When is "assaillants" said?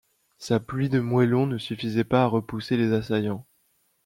2.91-3.45